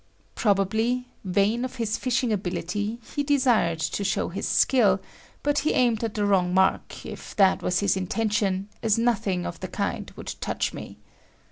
[0.33, 4.99] Probably, vain of his fishing ability, he desired to show his skill,
[5.43, 9.59] but he aimed at the wrong mark, if that was his intention, as nothing of
[9.59, 10.97] the kind would touch me.